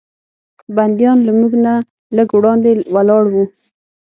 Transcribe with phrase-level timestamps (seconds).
[0.75, 1.73] بندیان له موږ نه
[2.15, 3.35] لږ وړاندې ولاړ و.